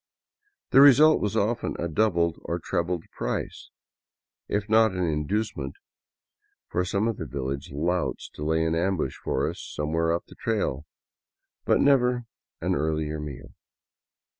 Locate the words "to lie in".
8.29-8.73